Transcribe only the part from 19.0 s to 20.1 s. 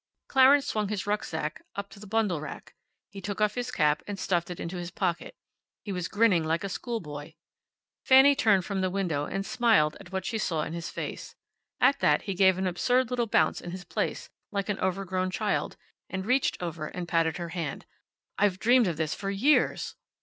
for years."